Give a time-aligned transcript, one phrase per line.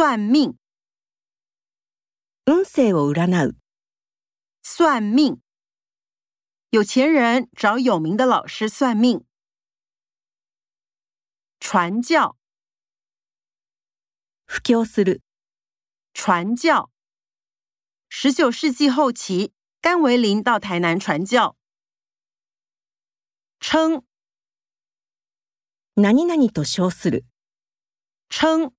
[0.00, 0.56] 算命，
[2.46, 3.56] 運勢を占う。
[4.62, 5.40] 算命，
[6.70, 9.26] 有钱人找有名的老师算命。
[11.58, 12.36] 传教，
[14.46, 15.20] 布教する。
[16.14, 16.92] 传教，
[18.08, 21.56] 十九世纪后期，甘为林到台南传教，
[23.58, 24.04] 称，
[25.96, 26.02] 何
[26.36, 27.24] 何と称する，
[28.30, 28.72] 称。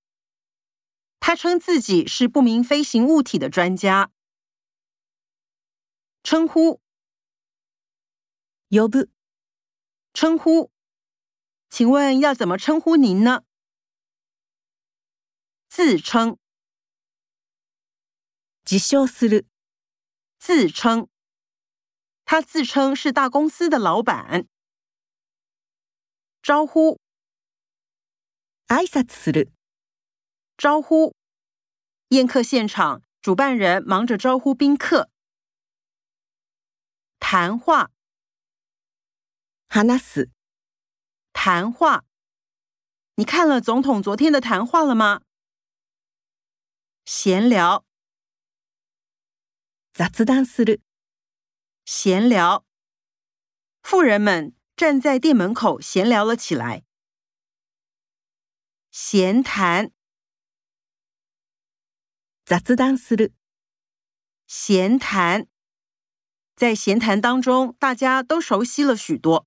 [1.19, 4.09] 他称自己是不明飞行物体的专家。
[6.23, 6.81] 称呼，
[8.69, 9.09] よぶ。
[10.13, 10.71] 称呼，
[11.69, 13.43] 请问要怎么称呼您呢？
[15.67, 16.37] 自称，
[20.41, 21.07] 自称，
[22.25, 24.47] 他自称是大公司的老板。
[26.41, 26.99] 招呼，
[28.67, 29.58] 挨拶する。
[30.59, 31.15] 招呼
[32.09, 35.09] 宴客现场，主办人忙着招呼宾客。
[37.17, 37.91] 谈话，
[39.69, 40.29] 話斯，
[41.31, 42.03] 谈话，
[43.15, 45.21] 你看了总统昨天的谈话了吗？
[47.05, 47.85] 闲聊，
[49.93, 50.81] 雑談する。
[51.85, 52.65] 闲聊，
[53.81, 56.83] 富人们站在店门口闲聊了起来。
[58.91, 59.93] 闲谈。
[62.49, 63.29] 杂志当时的
[64.47, 65.45] 闲谈，
[66.55, 69.45] 在闲谈当中，大家都熟悉了许多。